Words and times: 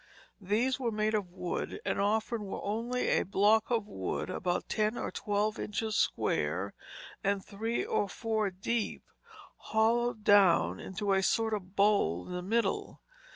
These 0.41 0.79
were 0.79 0.89
made 0.89 1.13
of 1.13 1.29
wood, 1.31 1.79
and 1.85 2.01
often 2.01 2.45
were 2.45 2.59
only 2.63 3.09
a 3.09 3.21
block 3.23 3.69
of 3.69 3.87
wood, 3.87 4.31
about 4.31 4.67
ten 4.67 4.97
or 4.97 5.11
twelve 5.11 5.59
inches 5.59 5.95
square 5.95 6.73
and 7.23 7.45
three 7.45 7.85
or 7.85 8.09
four 8.09 8.49
deep, 8.49 9.03
hollowed 9.57 10.23
down 10.23 10.79
into 10.79 11.13
a 11.13 11.21
sort 11.21 11.53
of 11.53 11.75
bowl 11.75 12.25
in 12.27 12.33
the 12.33 12.41
middle. 12.41 12.99